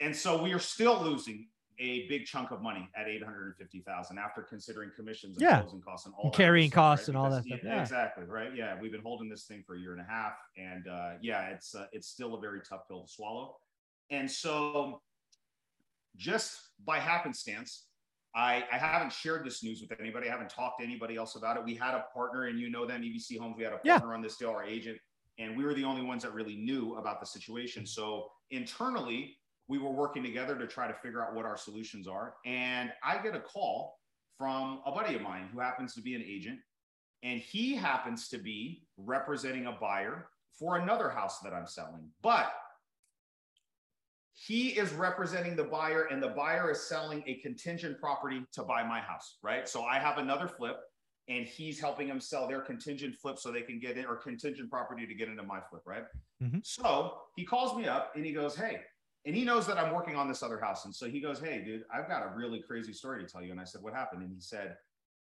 And 0.00 0.14
so 0.14 0.42
we 0.42 0.52
are 0.52 0.58
still 0.58 1.02
losing 1.02 1.48
a 1.78 2.06
big 2.08 2.24
chunk 2.24 2.50
of 2.52 2.62
money 2.62 2.88
at 2.96 3.06
eight 3.06 3.22
hundred 3.22 3.46
and 3.48 3.56
fifty 3.56 3.80
thousand 3.80 4.18
after 4.18 4.42
considering 4.42 4.90
commissions 4.96 5.36
and 5.36 5.42
Yeah. 5.42 5.60
closing 5.60 5.82
costs 5.82 6.06
and 6.06 6.14
all 6.14 6.24
And 6.24 6.32
that 6.32 6.36
carrying 6.36 6.70
stuff, 6.70 6.76
right? 6.76 6.82
costs 6.90 7.08
and 7.08 7.16
all 7.18 7.30
that 7.30 7.44
stuff, 7.44 7.60
yeah, 7.62 7.74
yeah. 7.74 7.82
Exactly. 7.82 8.24
Right. 8.24 8.54
Yeah. 8.54 8.80
We've 8.80 8.92
been 8.92 9.02
holding 9.02 9.28
this 9.28 9.44
thing 9.44 9.62
for 9.66 9.76
a 9.76 9.78
year 9.78 9.92
and 9.92 10.00
a 10.00 10.04
half, 10.04 10.34
and 10.56 10.88
uh, 10.88 11.14
yeah, 11.20 11.48
it's 11.48 11.74
uh, 11.74 11.86
it's 11.92 12.08
still 12.08 12.34
a 12.34 12.40
very 12.40 12.60
tough 12.62 12.88
pill 12.88 13.02
to 13.02 13.08
swallow. 13.12 13.56
And 14.10 14.30
so, 14.30 15.02
just 16.16 16.60
by 16.84 16.98
happenstance, 16.98 17.88
I, 18.34 18.64
I 18.72 18.76
haven't 18.78 19.12
shared 19.12 19.44
this 19.44 19.62
news 19.62 19.80
with 19.80 19.98
anybody. 20.00 20.28
I 20.28 20.32
haven't 20.32 20.50
talked 20.50 20.78
to 20.80 20.84
anybody 20.86 21.16
else 21.16 21.36
about 21.36 21.56
it. 21.56 21.64
We 21.64 21.74
had 21.74 21.94
a 21.94 22.04
partner, 22.14 22.44
and 22.44 22.58
you 22.58 22.70
know 22.70 22.86
them, 22.86 23.02
EBC 23.02 23.38
Homes. 23.38 23.56
We 23.56 23.64
had 23.64 23.72
a 23.72 23.80
Yeah. 23.84 23.98
partner 23.98 24.14
on 24.14 24.22
this 24.22 24.36
deal, 24.36 24.50
our 24.50 24.64
agent, 24.64 24.98
and 25.38 25.56
we 25.56 25.64
were 25.64 25.74
the 25.74 25.84
only 25.84 26.02
ones 26.02 26.22
that 26.22 26.32
really 26.32 26.56
knew 26.56 26.96
about 26.96 27.20
the 27.20 27.26
situation. 27.26 27.86
So 27.86 28.30
internally, 28.50 29.36
we 29.68 29.78
were 29.78 29.90
working 29.90 30.22
together 30.22 30.56
to 30.56 30.66
try 30.66 30.86
to 30.86 30.94
figure 30.94 31.24
out 31.24 31.34
what 31.34 31.44
our 31.44 31.56
solutions 31.56 32.06
are. 32.06 32.34
And 32.44 32.92
I 33.02 33.18
get 33.22 33.34
a 33.34 33.40
call 33.40 33.98
from 34.38 34.80
a 34.86 34.92
buddy 34.92 35.14
of 35.16 35.22
mine 35.22 35.48
who 35.52 35.60
happens 35.60 35.94
to 35.94 36.02
be 36.02 36.14
an 36.14 36.22
agent, 36.22 36.60
and 37.22 37.40
he 37.40 37.74
happens 37.74 38.28
to 38.28 38.38
be 38.38 38.86
representing 38.96 39.66
a 39.66 39.72
buyer 39.72 40.28
for 40.58 40.76
another 40.76 41.08
house 41.10 41.40
that 41.40 41.52
I'm 41.52 41.66
selling. 41.66 42.10
But 42.22 42.52
he 44.34 44.68
is 44.78 44.92
representing 44.92 45.56
the 45.56 45.64
buyer, 45.64 46.04
and 46.04 46.22
the 46.22 46.28
buyer 46.28 46.70
is 46.70 46.82
selling 46.82 47.24
a 47.26 47.36
contingent 47.36 47.98
property 47.98 48.44
to 48.52 48.62
buy 48.62 48.82
my 48.82 49.00
house, 49.00 49.38
right? 49.42 49.66
So 49.66 49.82
I 49.84 49.98
have 49.98 50.18
another 50.18 50.46
flip, 50.46 50.76
and 51.28 51.46
he's 51.46 51.80
helping 51.80 52.06
him 52.06 52.20
sell 52.20 52.46
their 52.46 52.60
contingent 52.60 53.16
flip 53.16 53.38
so 53.38 53.50
they 53.50 53.62
can 53.62 53.80
get 53.80 53.96
in, 53.96 54.04
or 54.04 54.16
contingent 54.16 54.70
property 54.70 55.06
to 55.06 55.14
get 55.14 55.28
into 55.28 55.42
my 55.42 55.60
flip, 55.70 55.82
right? 55.86 56.04
Mhm. 56.42 56.64
So 56.64 57.22
he 57.34 57.44
calls 57.44 57.74
me 57.76 57.88
up 57.88 58.14
and 58.14 58.24
he 58.24 58.32
goes, 58.32 58.54
Hey, 58.54 58.84
and 59.26 59.34
he 59.34 59.44
knows 59.44 59.66
that 59.66 59.76
I'm 59.76 59.92
working 59.92 60.14
on 60.14 60.28
this 60.28 60.42
other 60.42 60.58
house. 60.58 60.84
And 60.84 60.94
so 60.94 61.08
he 61.08 61.20
goes, 61.20 61.40
Hey, 61.40 61.62
dude, 61.64 61.82
I've 61.92 62.08
got 62.08 62.22
a 62.22 62.34
really 62.34 62.62
crazy 62.62 62.92
story 62.92 63.22
to 63.22 63.28
tell 63.28 63.42
you. 63.42 63.50
And 63.50 63.60
I 63.60 63.64
said, 63.64 63.82
What 63.82 63.92
happened? 63.92 64.22
And 64.22 64.32
he 64.32 64.40
said, 64.40 64.76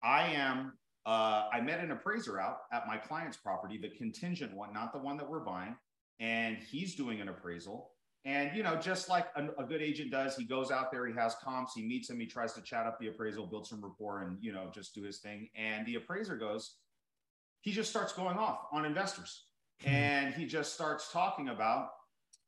I 0.03 0.29
am, 0.29 0.75
uh, 1.05 1.47
I 1.53 1.61
met 1.61 1.81
an 1.81 1.91
appraiser 1.91 2.41
out 2.41 2.59
at 2.73 2.87
my 2.87 2.97
client's 2.97 3.37
property, 3.37 3.77
the 3.77 3.91
contingent 3.91 4.55
one, 4.55 4.73
not 4.73 4.93
the 4.93 5.01
one 5.01 5.17
that 5.17 5.29
we're 5.29 5.45
buying. 5.45 5.77
And 6.21 6.57
he's 6.71 6.95
doing 6.95 7.21
an 7.21 7.29
appraisal. 7.29 7.91
And, 8.25 8.57
you 8.57 8.63
know, 8.63 8.77
just 8.77 9.09
like 9.09 9.27
a, 9.37 9.49
a 9.63 9.65
good 9.65 9.83
agent 9.83 10.11
does, 10.11 10.37
he 10.37 10.45
goes 10.45 10.71
out 10.71 10.93
there, 10.93 11.07
he 11.07 11.15
has 11.15 11.35
comps, 11.43 11.73
he 11.75 11.83
meets 11.83 12.11
him, 12.11 12.21
he 12.21 12.27
tries 12.27 12.53
to 12.55 12.63
chat 12.63 12.87
up 12.87 12.99
the 13.01 13.09
appraisal, 13.09 13.47
build 13.47 13.67
some 13.67 13.83
rapport, 13.83 14.23
and, 14.23 14.37
you 14.41 14.53
know, 14.53 14.71
just 14.73 14.95
do 14.95 15.03
his 15.03 15.19
thing. 15.19 15.49
And 15.57 15.87
the 15.87 15.95
appraiser 15.97 16.37
goes, 16.37 16.75
he 17.63 17.73
just 17.73 17.91
starts 17.91 18.13
going 18.13 18.37
off 18.37 18.67
on 18.73 18.85
investors. 18.85 19.45
And 19.85 20.35
he 20.35 20.47
just 20.47 20.75
starts 20.75 21.13
talking 21.13 21.49
about 21.49 21.89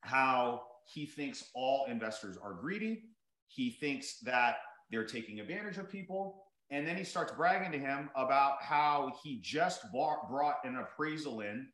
how 0.03 0.63
he 0.87 1.07
thinks 1.07 1.45
all 1.55 1.87
investors 1.89 2.37
are 2.43 2.55
greedy. 2.55 3.05
He 3.49 3.71
thinks 3.71 4.19
that 4.21 4.57
they're 4.91 5.05
taking 5.07 5.41
advantage 5.41 5.79
of 5.79 5.91
people. 5.91 6.45
And 6.71 6.87
then 6.87 6.97
he 6.97 7.03
starts 7.05 7.33
bragging 7.33 7.73
to 7.73 7.79
him 7.79 8.11
about 8.15 8.63
how 8.63 9.13
he 9.25 9.41
just 9.43 9.91
bought, 9.93 10.29
brought 10.31 10.57
an 10.65 10.77
appraisal 10.77 11.41
in 11.41 11.67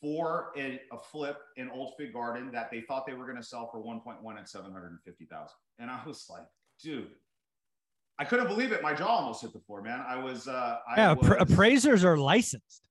for 0.00 0.52
a, 0.56 0.80
a 0.92 0.98
flip 1.10 1.38
in 1.56 1.68
Old 1.70 1.94
Fig 1.98 2.12
Garden 2.12 2.52
that 2.52 2.70
they 2.70 2.82
thought 2.82 3.04
they 3.06 3.14
were 3.14 3.24
going 3.24 3.36
to 3.38 3.42
sell 3.42 3.68
for 3.72 3.82
1.1 3.82 4.38
at 4.38 4.48
750,000. 4.48 5.48
And 5.80 5.90
I 5.90 6.00
was 6.06 6.26
like, 6.30 6.44
dude, 6.80 7.08
I 8.18 8.24
couldn't 8.24 8.46
believe 8.46 8.70
it. 8.70 8.80
My 8.82 8.94
jaw 8.94 9.08
almost 9.08 9.42
hit 9.42 9.52
the 9.52 9.58
floor, 9.60 9.82
man. 9.82 10.04
I 10.06 10.16
was, 10.16 10.46
uh, 10.46 10.76
I 10.88 10.96
Yeah. 11.00 11.12
was- 11.14 11.36
appraisers 11.40 12.04
are 12.04 12.16
licensed. 12.16 12.82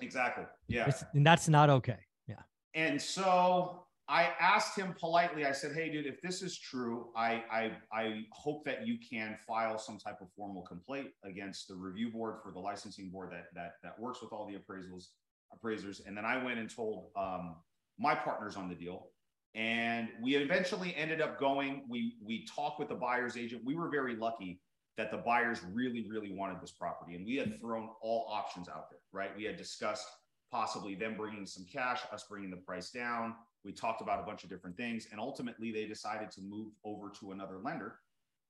exactly. 0.00 0.44
Yeah. 0.66 0.82
It's- 0.88 1.04
and 1.14 1.26
that's 1.26 1.46
not 1.48 1.68
okay. 1.68 1.98
Yeah. 2.26 2.36
And 2.74 3.00
so 3.00 3.86
I 4.08 4.30
asked 4.40 4.76
him 4.76 4.94
politely, 4.98 5.46
I 5.46 5.52
said, 5.52 5.72
Hey, 5.74 5.90
dude, 5.90 6.06
if 6.06 6.20
this 6.20 6.42
is 6.42 6.58
true, 6.58 7.10
I, 7.16 7.44
I, 7.50 7.72
I 7.92 8.22
hope 8.32 8.64
that 8.64 8.86
you 8.86 8.98
can 8.98 9.36
file 9.46 9.78
some 9.78 9.98
type 9.98 10.20
of 10.20 10.28
formal 10.36 10.62
complaint 10.62 11.08
against 11.24 11.68
the 11.68 11.74
review 11.74 12.10
board 12.10 12.36
for 12.42 12.52
the 12.52 12.58
licensing 12.58 13.10
board 13.10 13.30
that, 13.32 13.46
that, 13.54 13.74
that 13.82 13.98
works 13.98 14.20
with 14.20 14.32
all 14.32 14.46
the 14.46 14.54
appraisals, 14.54 15.08
appraisers. 15.52 16.00
And 16.06 16.16
then 16.16 16.24
I 16.24 16.42
went 16.42 16.58
and 16.58 16.68
told 16.74 17.06
um, 17.16 17.56
my 17.98 18.14
partners 18.14 18.56
on 18.56 18.68
the 18.68 18.74
deal. 18.74 19.08
And 19.54 20.08
we 20.22 20.34
eventually 20.36 20.94
ended 20.96 21.20
up 21.20 21.38
going, 21.38 21.84
we, 21.88 22.16
we 22.24 22.46
talked 22.46 22.80
with 22.80 22.88
the 22.88 22.94
buyer's 22.94 23.36
agent. 23.36 23.62
We 23.64 23.74
were 23.74 23.90
very 23.90 24.16
lucky 24.16 24.60
that 24.96 25.10
the 25.10 25.18
buyers 25.18 25.60
really, 25.72 26.06
really 26.08 26.32
wanted 26.34 26.60
this 26.60 26.70
property. 26.70 27.14
And 27.14 27.24
we 27.24 27.36
had 27.36 27.60
thrown 27.60 27.88
all 28.02 28.26
options 28.30 28.68
out 28.68 28.90
there, 28.90 29.00
right? 29.12 29.30
We 29.36 29.44
had 29.44 29.56
discussed 29.56 30.06
possibly 30.52 30.94
them 30.94 31.16
bringing 31.16 31.46
some 31.46 31.64
cash, 31.64 32.00
us 32.12 32.24
bringing 32.28 32.50
the 32.50 32.56
price 32.58 32.90
down. 32.90 33.34
We 33.64 33.72
talked 33.72 34.02
about 34.02 34.20
a 34.20 34.22
bunch 34.22 34.44
of 34.44 34.50
different 34.50 34.76
things. 34.76 35.08
And 35.10 35.18
ultimately, 35.18 35.72
they 35.72 35.86
decided 35.86 36.30
to 36.32 36.42
move 36.42 36.72
over 36.84 37.10
to 37.20 37.32
another 37.32 37.58
lender. 37.58 37.96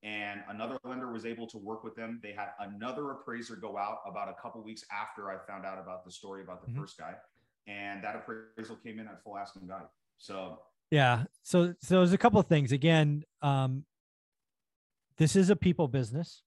And 0.02 0.42
another 0.48 0.78
lender 0.82 1.12
was 1.12 1.24
able 1.24 1.46
to 1.46 1.58
work 1.58 1.84
with 1.84 1.94
them. 1.94 2.18
They 2.22 2.32
had 2.32 2.48
another 2.58 3.12
appraiser 3.12 3.54
go 3.54 3.78
out 3.78 3.98
about 4.04 4.28
a 4.28 4.34
couple 4.42 4.60
weeks 4.62 4.84
after 4.90 5.30
I 5.30 5.38
found 5.46 5.64
out 5.64 5.78
about 5.78 6.04
the 6.04 6.10
story 6.10 6.42
about 6.42 6.66
the 6.66 6.72
Mhm. 6.72 6.76
first 6.76 6.98
guy. 6.98 7.14
And 7.68 8.02
that 8.02 8.16
appraisal 8.16 8.76
came 8.76 8.98
in 8.98 9.06
at 9.06 9.22
full 9.22 9.38
asking 9.38 9.68
value. 9.68 9.88
So, 10.18 10.60
Yeah. 10.90 11.24
So 11.42 11.72
so 11.80 11.98
there's 11.98 12.12
a 12.12 12.18
couple 12.18 12.38
of 12.40 12.46
things. 12.48 12.72
Again, 12.72 13.24
um, 13.40 13.86
this 15.16 15.36
is 15.36 15.48
a 15.50 15.56
people 15.56 15.88
business, 15.88 16.42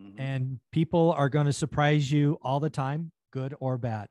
mhm. 0.00 0.14
and 0.18 0.60
people 0.70 1.12
are 1.12 1.28
going 1.28 1.46
to 1.46 1.52
surprise 1.52 2.10
you 2.12 2.38
all 2.42 2.60
the 2.60 2.70
time, 2.70 3.12
good 3.32 3.54
or 3.60 3.76
bad. 3.76 4.08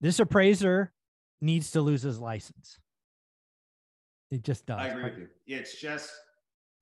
This 0.00 0.18
appraiser 0.18 0.92
needs 1.40 1.70
to 1.72 1.80
lose 1.80 2.02
his 2.02 2.18
license. 2.18 2.78
It 4.30 4.42
just 4.44 4.66
does. 4.66 4.80
I 4.80 4.88
agree 4.88 5.04
with 5.04 5.18
you. 5.18 5.28
It's 5.46 5.80
just 5.80 6.10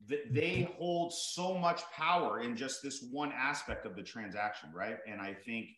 that 0.07 0.33
they 0.33 0.69
hold 0.79 1.13
so 1.13 1.59
much 1.59 1.83
power 1.93 2.41
in 2.41 2.57
just 2.57 2.83
this 2.83 3.05
one 3.11 3.33
aspect 3.33 3.87
of 3.87 3.97
the 3.97 4.03
transaction, 4.03 4.71
right? 4.73 4.99
And 5.11 5.21
I 5.21 5.35
think 5.35 5.71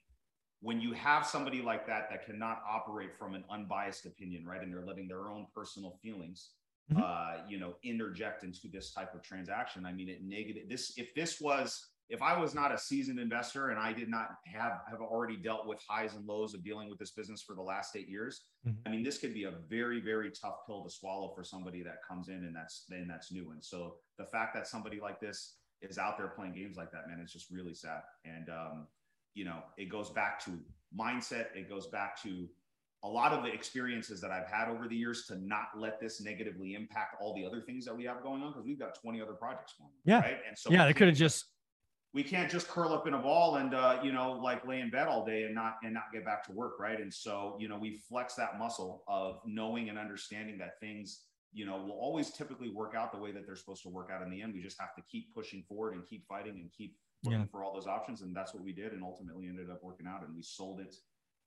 when 0.60 0.80
you 0.80 0.92
have 0.92 1.26
somebody 1.26 1.62
like 1.62 1.86
that 1.86 2.08
that 2.10 2.26
cannot 2.26 2.60
operate 2.68 3.16
from 3.18 3.34
an 3.34 3.44
unbiased 3.50 4.04
opinion, 4.04 4.44
right, 4.44 4.62
and 4.62 4.72
they're 4.72 4.84
letting 4.84 5.08
their 5.08 5.30
own 5.30 5.46
personal 5.54 5.98
feelings, 6.02 6.50
mm-hmm. 6.92 7.02
uh, 7.02 7.46
you 7.48 7.58
know, 7.58 7.74
interject 7.82 8.44
into 8.44 8.68
this 8.70 8.92
type 8.92 9.14
of 9.14 9.22
transaction. 9.22 9.86
I 9.86 9.92
mean, 9.92 10.08
it 10.08 10.22
negative. 10.22 10.68
This 10.68 10.92
if 10.98 11.14
this 11.14 11.40
was 11.40 11.88
if 12.10 12.22
I 12.22 12.36
was 12.36 12.54
not 12.54 12.74
a 12.74 12.78
seasoned 12.78 13.20
investor 13.20 13.70
and 13.70 13.78
I 13.78 13.92
did 13.92 14.08
not 14.08 14.30
have 14.44 14.80
have 14.90 15.00
already 15.00 15.36
dealt 15.36 15.66
with 15.66 15.80
highs 15.88 16.14
and 16.14 16.26
lows 16.26 16.54
of 16.54 16.64
dealing 16.64 16.90
with 16.90 16.98
this 16.98 17.12
business 17.12 17.40
for 17.40 17.54
the 17.54 17.62
last 17.62 17.94
eight 17.96 18.08
years, 18.08 18.42
mm-hmm. 18.66 18.76
I 18.84 18.90
mean, 18.90 19.04
this 19.04 19.18
could 19.18 19.32
be 19.32 19.44
a 19.44 19.52
very 19.68 20.00
very 20.00 20.30
tough 20.30 20.66
pill 20.66 20.82
to 20.82 20.90
swallow 20.90 21.32
for 21.34 21.44
somebody 21.44 21.82
that 21.82 21.98
comes 22.06 22.28
in 22.28 22.44
and 22.44 22.54
that's 22.54 22.84
and 22.90 23.08
that's 23.08 23.32
new. 23.32 23.52
And 23.52 23.64
so 23.64 23.94
the 24.18 24.26
fact 24.26 24.54
that 24.54 24.66
somebody 24.66 24.98
like 25.00 25.20
this 25.20 25.56
is 25.82 25.98
out 25.98 26.18
there 26.18 26.28
playing 26.28 26.54
games 26.54 26.76
like 26.76 26.90
that, 26.90 27.08
man, 27.08 27.20
it's 27.22 27.32
just 27.32 27.50
really 27.50 27.74
sad. 27.74 28.02
And 28.24 28.48
um, 28.50 28.86
you 29.34 29.44
know, 29.44 29.62
it 29.78 29.88
goes 29.88 30.10
back 30.10 30.44
to 30.44 30.58
mindset. 30.98 31.46
It 31.54 31.68
goes 31.68 31.86
back 31.86 32.20
to 32.22 32.48
a 33.02 33.08
lot 33.08 33.32
of 33.32 33.44
the 33.44 33.52
experiences 33.52 34.20
that 34.20 34.30
I've 34.30 34.46
had 34.46 34.68
over 34.68 34.86
the 34.86 34.96
years 34.96 35.24
to 35.26 35.36
not 35.36 35.68
let 35.74 36.00
this 36.00 36.20
negatively 36.20 36.74
impact 36.74 37.16
all 37.20 37.34
the 37.34 37.46
other 37.46 37.60
things 37.60 37.86
that 37.86 37.96
we 37.96 38.04
have 38.04 38.22
going 38.22 38.42
on 38.42 38.50
because 38.50 38.66
we've 38.66 38.78
got 38.78 39.00
20 39.00 39.22
other 39.22 39.32
projects 39.32 39.74
going 39.78 39.88
on. 39.88 40.00
Yeah. 40.04 40.20
Right. 40.20 40.38
And 40.46 40.58
so 40.58 40.70
yeah, 40.70 40.84
they 40.84 40.92
could 40.92 41.08
have 41.08 41.16
just 41.16 41.46
we 42.12 42.24
can't 42.24 42.50
just 42.50 42.66
curl 42.68 42.92
up 42.92 43.06
in 43.06 43.14
a 43.14 43.18
ball 43.18 43.56
and 43.56 43.74
uh, 43.74 43.98
you 44.02 44.12
know 44.12 44.32
like 44.32 44.66
lay 44.66 44.80
in 44.80 44.90
bed 44.90 45.06
all 45.06 45.24
day 45.24 45.44
and 45.44 45.54
not 45.54 45.76
and 45.84 45.94
not 45.94 46.04
get 46.12 46.24
back 46.24 46.44
to 46.46 46.52
work 46.52 46.78
right? 46.80 47.00
And 47.00 47.12
so 47.12 47.56
you 47.58 47.68
know 47.68 47.78
we 47.78 47.96
flex 48.08 48.34
that 48.34 48.58
muscle 48.58 49.04
of 49.06 49.40
knowing 49.46 49.88
and 49.88 49.98
understanding 49.98 50.58
that 50.58 50.80
things 50.80 51.24
you 51.52 51.66
know 51.66 51.76
will 51.76 51.98
always 52.00 52.30
typically 52.30 52.68
work 52.68 52.94
out 52.96 53.12
the 53.12 53.18
way 53.18 53.32
that 53.32 53.46
they're 53.46 53.56
supposed 53.56 53.82
to 53.82 53.88
work 53.88 54.10
out 54.12 54.22
in 54.22 54.30
the 54.30 54.42
end. 54.42 54.54
We 54.54 54.62
just 54.62 54.80
have 54.80 54.94
to 54.96 55.02
keep 55.10 55.34
pushing 55.34 55.62
forward 55.68 55.94
and 55.94 56.04
keep 56.04 56.26
fighting 56.26 56.58
and 56.60 56.70
keep 56.76 56.96
looking 57.24 57.40
yeah. 57.40 57.46
for 57.50 57.62
all 57.62 57.74
those 57.74 57.86
options. 57.86 58.22
And 58.22 58.34
that's 58.34 58.54
what 58.54 58.62
we 58.62 58.72
did 58.72 58.92
and 58.92 59.02
ultimately 59.02 59.46
ended 59.46 59.70
up 59.70 59.82
working 59.82 60.06
out. 60.06 60.24
And 60.24 60.34
we 60.34 60.42
sold 60.42 60.80
it 60.80 60.96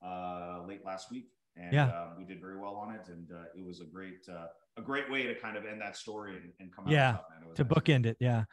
uh, 0.05 0.61
late 0.67 0.85
last 0.85 1.11
week. 1.11 1.29
And 1.55 1.73
yeah. 1.73 1.87
uh, 1.87 2.07
we 2.17 2.25
did 2.25 2.39
very 2.41 2.59
well 2.59 2.75
on 2.75 2.93
it. 2.93 3.07
And 3.07 3.29
uh, 3.31 3.45
it 3.55 3.65
was 3.65 3.79
a 3.79 3.85
great 3.85 4.27
uh, 4.29 4.47
a 4.77 4.81
great 4.81 5.09
way 5.11 5.23
to 5.23 5.35
kind 5.35 5.55
of 5.55 5.65
end 5.65 5.81
that 5.81 5.95
story 5.95 6.35
and, 6.35 6.51
and 6.59 6.75
come 6.75 6.85
out 6.87 6.91
yeah. 6.91 7.17
to 7.55 7.65
bookend 7.65 8.05
it. 8.05 8.17
Yeah 8.19 8.43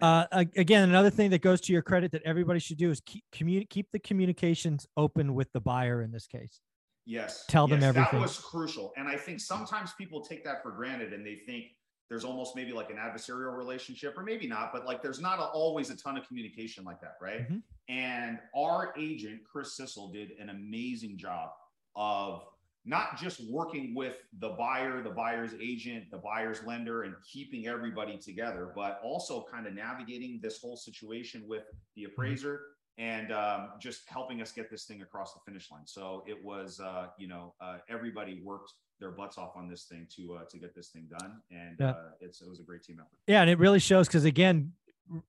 uh, 0.00 0.26
again, 0.32 0.88
another 0.88 1.10
thing 1.10 1.30
that 1.30 1.42
goes 1.42 1.60
to 1.62 1.72
your 1.72 1.82
credit 1.82 2.12
that 2.12 2.22
everybody 2.24 2.60
should 2.60 2.78
do 2.78 2.90
is 2.90 3.00
keep 3.00 3.24
communi- 3.32 3.68
keep 3.68 3.90
the 3.92 3.98
communications 3.98 4.86
open 4.96 5.34
with 5.34 5.52
the 5.52 5.60
buyer 5.60 6.02
in 6.02 6.12
this 6.12 6.26
case. 6.26 6.60
Yes. 7.04 7.44
Tell 7.48 7.68
yes, 7.68 7.80
them 7.80 7.88
everything. 7.88 8.20
That 8.20 8.22
was 8.22 8.38
crucial. 8.38 8.92
And 8.96 9.08
I 9.08 9.16
think 9.16 9.40
sometimes 9.40 9.92
people 9.94 10.20
take 10.20 10.44
that 10.44 10.62
for 10.62 10.70
granted 10.70 11.12
and 11.12 11.26
they 11.26 11.36
think 11.36 11.66
there's 12.08 12.24
almost 12.24 12.54
maybe 12.54 12.72
like 12.72 12.90
an 12.90 12.96
adversarial 12.96 13.56
relationship 13.56 14.16
or 14.16 14.22
maybe 14.22 14.46
not, 14.46 14.72
but 14.72 14.86
like 14.86 15.02
there's 15.02 15.20
not 15.20 15.38
a, 15.38 15.44
always 15.44 15.90
a 15.90 15.96
ton 15.96 16.16
of 16.16 16.26
communication 16.28 16.84
like 16.84 17.00
that. 17.00 17.16
Right. 17.20 17.40
Mm-hmm. 17.40 17.58
And 17.88 18.38
our 18.56 18.94
agent, 18.98 19.40
Chris 19.50 19.76
Sissel, 19.76 20.12
did 20.12 20.32
an 20.38 20.50
amazing 20.50 21.18
job 21.18 21.50
of 21.96 22.42
not 22.88 23.18
just 23.18 23.40
working 23.50 23.94
with 23.94 24.16
the 24.40 24.48
buyer, 24.50 25.02
the 25.02 25.10
buyer's 25.10 25.52
agent, 25.60 26.10
the 26.10 26.16
buyer's 26.16 26.64
lender, 26.64 27.02
and 27.02 27.14
keeping 27.30 27.66
everybody 27.66 28.16
together, 28.16 28.72
but 28.74 28.98
also 29.04 29.44
kind 29.52 29.66
of 29.66 29.74
navigating 29.74 30.40
this 30.42 30.58
whole 30.58 30.76
situation 30.76 31.44
with 31.46 31.64
the 31.94 32.02
mm-hmm. 32.02 32.12
appraiser 32.12 32.60
and 32.96 33.30
um, 33.30 33.70
just 33.78 34.08
helping 34.08 34.40
us 34.40 34.50
get 34.52 34.70
this 34.70 34.86
thing 34.86 35.02
across 35.02 35.34
the 35.34 35.40
finish 35.46 35.70
line. 35.70 35.86
So 35.86 36.24
it 36.26 36.42
was, 36.42 36.80
uh, 36.80 37.08
you 37.18 37.28
know, 37.28 37.54
uh, 37.60 37.76
everybody 37.90 38.40
worked 38.42 38.72
their 38.98 39.10
butts 39.12 39.36
off 39.36 39.52
on 39.54 39.68
this 39.68 39.84
thing 39.84 40.08
to 40.16 40.38
uh, 40.40 40.44
to 40.50 40.58
get 40.58 40.74
this 40.74 40.88
thing 40.88 41.06
done, 41.20 41.40
and 41.50 41.76
yeah. 41.78 41.90
Uh, 41.90 42.10
it's 42.20 42.40
it 42.40 42.48
was 42.48 42.58
a 42.58 42.64
great 42.64 42.82
team 42.82 42.96
effort. 42.98 43.18
Yeah, 43.28 43.42
and 43.42 43.50
it 43.50 43.58
really 43.58 43.78
shows 43.78 44.08
because 44.08 44.24
again, 44.24 44.72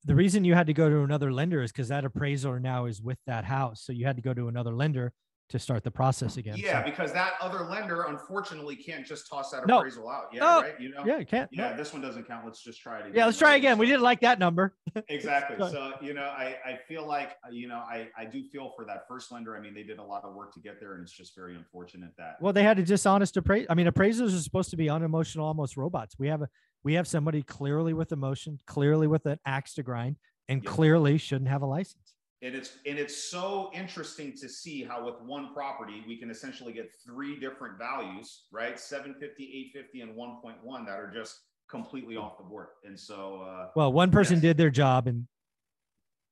the 0.06 0.16
reason 0.16 0.44
you 0.44 0.56
had 0.56 0.66
to 0.68 0.74
go 0.74 0.90
to 0.90 1.04
another 1.04 1.32
lender 1.32 1.62
is 1.62 1.72
because 1.72 1.90
that 1.90 2.06
appraiser 2.06 2.60
now 2.60 2.86
is 2.86 3.02
with 3.02 3.20
that 3.28 3.46
house, 3.46 3.84
so 3.84 3.94
you 3.94 4.06
had 4.06 4.16
to 4.16 4.24
go 4.24 4.34
to 4.34 4.48
another 4.48 4.74
lender 4.74 5.14
to 5.50 5.58
start 5.58 5.84
the 5.84 5.92
process 5.92 6.38
again. 6.38 6.56
Yeah, 6.58 6.84
so. 6.84 6.90
because 6.90 7.12
that 7.14 7.34
other 7.42 7.66
lender 7.66 8.04
unfortunately 8.04 8.76
can't 8.76 9.06
just 9.06 9.28
toss 9.28 9.50
that 9.50 9.64
appraisal 9.64 10.08
out. 10.08 10.26
Yeah, 10.32 10.40
no. 10.40 10.62
right. 10.62 10.80
You 10.80 10.90
know. 10.90 11.04
Yeah, 11.06 11.18
you 11.18 11.26
can't. 11.26 11.50
Yeah, 11.52 11.72
no. 11.72 11.78
this 11.78 11.92
one 11.92 12.04
doesn't 12.04 12.28
count. 12.28 12.46
Let's 12.46 12.62
just 12.62 12.80
try 12.80 13.00
it 13.00 13.02
again. 13.02 13.14
Yeah, 13.16 13.26
let's 13.26 13.40
try 13.40 13.56
again. 13.56 13.80
We 13.80 13.88
didn't 13.88 14.04
like 14.04 14.22
that 14.22 14.38
number. 14.38 14.76
exactly. 15.10 15.58
so 15.70 15.94
you 16.02 16.14
know, 16.14 16.22
I 16.22 16.56
I 16.64 16.80
feel 16.88 17.06
like 17.06 17.32
you 17.52 17.68
know 17.68 17.78
I 17.78 18.10
I 18.18 18.26
do 18.26 18.44
feel 18.44 18.72
for 18.76 18.86
that 18.86 19.08
first 19.08 19.32
lender. 19.32 19.58
I 19.58 19.60
mean, 19.60 19.74
they 19.74 19.84
did 19.84 19.98
a 19.98 20.04
lot 20.04 20.24
of 20.24 20.36
work 20.36 20.54
to 20.54 20.60
get 20.60 20.80
there, 20.80 20.94
and 20.94 21.04
it's 21.04 21.14
just 21.14 21.36
very 21.36 21.56
unfortunate 21.56 22.12
that. 22.18 22.36
Well, 22.40 22.54
they 22.54 22.64
had 22.64 22.78
a 22.78 22.84
dishonest 22.84 23.36
appraise. 23.36 23.66
I 23.70 23.74
mean, 23.74 23.88
appraisers 23.88 24.36
are 24.36 24.40
supposed 24.40 24.70
to 24.70 24.78
be 24.78 24.90
unemotional, 24.90 25.48
almost 25.48 25.78
robots. 25.78 26.16
We 26.20 26.28
have 26.28 26.44
a 26.44 26.50
we 26.84 26.94
have 26.94 27.08
somebody 27.08 27.42
clearly 27.42 27.94
with 27.94 28.12
emotion, 28.12 28.60
clearly 28.68 29.08
with 29.08 29.26
an 29.26 29.40
axe 29.46 29.74
to 29.76 29.84
grind, 29.84 30.18
and 30.48 30.64
yep. 30.64 30.72
clearly 30.72 31.18
shouldn't 31.18 31.50
have 31.50 31.64
a 31.64 31.68
license 31.68 32.09
and 32.42 32.56
it's 32.56 32.78
and 32.86 32.98
it's 32.98 33.16
so 33.16 33.70
interesting 33.74 34.34
to 34.40 34.48
see 34.48 34.84
how 34.84 35.06
with 35.06 35.16
one 35.22 35.54
property 35.54 36.04
we 36.08 36.18
can 36.18 36.30
essentially 36.30 36.72
get 36.74 36.90
three 37.06 37.40
different 37.40 37.78
values 37.78 38.44
right? 38.52 38.80
750 38.80 39.44
850 39.74 40.02
and 40.02 40.16
1.1 40.16 40.86
that 40.86 41.00
are 41.00 41.12
just 41.14 41.40
completely 41.70 42.18
off 42.18 42.38
the 42.38 42.44
board. 42.44 42.68
And 42.86 43.00
so 43.00 43.42
uh, 43.42 43.68
well 43.76 43.92
one 43.92 44.12
person 44.12 44.36
yes. 44.36 44.42
did 44.42 44.58
their 44.58 44.70
job 44.70 45.08
and 45.08 45.28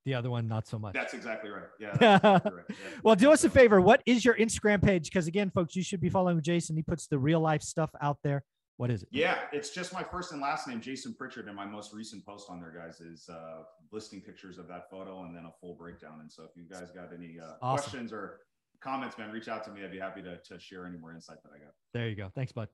the 0.05 0.13
other 0.13 0.29
one 0.29 0.47
not 0.47 0.65
so 0.65 0.79
much. 0.79 0.93
That's 0.93 1.13
exactly 1.13 1.49
right. 1.49 1.63
Yeah, 1.79 1.89
exactly 1.93 2.51
right. 2.53 2.65
yeah. 2.69 2.75
well 3.03 3.15
do 3.15 3.31
us 3.31 3.43
a 3.43 3.49
favor. 3.49 3.81
What 3.81 4.01
is 4.05 4.23
your 4.23 4.35
instagram 4.35 4.81
page? 4.81 5.05
Because 5.05 5.27
again 5.27 5.51
folks 5.53 5.75
you 5.75 5.83
should 5.83 6.01
be 6.01 6.09
following 6.09 6.41
jason. 6.41 6.77
He 6.77 6.83
puts 6.83 7.07
the 7.07 7.19
real 7.19 7.41
life 7.41 7.61
stuff 7.61 7.89
out 8.01 8.17
there 8.23 8.43
what 8.77 8.91
is 8.91 9.03
it? 9.03 9.09
Yeah, 9.11 9.39
it's 9.51 9.71
just 9.71 9.91
my 9.91 10.03
first 10.03 10.31
and 10.31 10.39
last 10.39 10.67
name, 10.67 10.79
Jason 10.79 11.13
Pritchard, 11.13 11.47
and 11.47 11.55
my 11.55 11.65
most 11.65 11.93
recent 11.93 12.25
post 12.25 12.47
on 12.49 12.59
there, 12.59 12.71
guys, 12.71 13.01
is 13.01 13.27
uh, 13.27 13.63
listing 13.91 14.21
pictures 14.21 14.57
of 14.57 14.67
that 14.67 14.89
photo 14.89 15.23
and 15.23 15.35
then 15.35 15.45
a 15.45 15.51
full 15.59 15.75
breakdown. 15.75 16.19
And 16.21 16.31
so, 16.31 16.43
if 16.43 16.51
you 16.55 16.63
guys 16.69 16.91
got 16.91 17.09
any 17.13 17.37
uh, 17.39 17.53
awesome. 17.61 17.81
questions 17.81 18.13
or 18.13 18.41
comments, 18.79 19.17
man, 19.17 19.31
reach 19.31 19.47
out 19.47 19.63
to 19.65 19.71
me. 19.71 19.83
I'd 19.83 19.91
be 19.91 19.99
happy 19.99 20.21
to, 20.21 20.37
to 20.37 20.59
share 20.59 20.85
any 20.85 20.97
more 20.97 21.11
insight 21.11 21.37
that 21.43 21.51
I 21.53 21.57
got. 21.57 21.73
There 21.93 22.07
you 22.07 22.15
go. 22.15 22.31
Thanks, 22.35 22.51
bud. 22.51 22.69